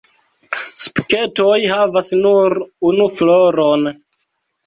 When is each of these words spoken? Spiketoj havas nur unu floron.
Spiketoj 0.83 1.57
havas 1.73 2.09
nur 2.23 2.57
unu 2.93 3.07
floron. 3.19 3.85